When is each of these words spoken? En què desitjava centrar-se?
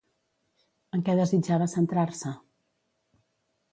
En 0.99 1.03
què 1.09 1.15
desitjava 1.19 1.67
centrar-se? 1.75 2.33